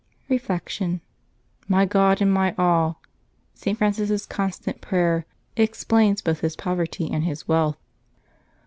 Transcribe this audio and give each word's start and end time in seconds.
Reflection.— 0.29 0.99
^"My 1.69 1.85
God 1.87 2.21
and 2.23 2.33
my 2.33 2.55
all," 2.57 3.03
St. 3.53 3.77
Francis' 3.77 4.25
con 4.25 4.51
stant 4.51 4.81
prayer, 4.81 5.27
explains 5.55 6.23
both 6.23 6.39
his 6.39 6.55
poverty 6.55 7.07
and 7.11 7.23
his 7.23 7.47
wealth. 7.47 7.77